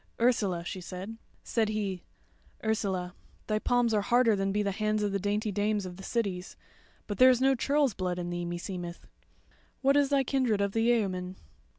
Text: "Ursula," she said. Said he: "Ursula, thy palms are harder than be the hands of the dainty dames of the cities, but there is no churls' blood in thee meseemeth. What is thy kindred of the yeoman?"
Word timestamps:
"Ursula," 0.19 0.65
she 0.65 0.81
said. 0.81 1.19
Said 1.43 1.69
he: 1.69 2.01
"Ursula, 2.63 3.13
thy 3.45 3.59
palms 3.59 3.93
are 3.93 4.01
harder 4.01 4.35
than 4.35 4.51
be 4.51 4.63
the 4.63 4.71
hands 4.71 5.03
of 5.03 5.11
the 5.11 5.19
dainty 5.19 5.51
dames 5.51 5.85
of 5.85 5.97
the 5.97 6.01
cities, 6.01 6.57
but 7.05 7.19
there 7.19 7.29
is 7.29 7.39
no 7.39 7.53
churls' 7.53 7.93
blood 7.93 8.17
in 8.17 8.31
thee 8.31 8.43
meseemeth. 8.43 9.05
What 9.83 9.95
is 9.95 10.09
thy 10.09 10.23
kindred 10.23 10.59
of 10.59 10.71
the 10.71 10.81
yeoman?" 10.81 11.35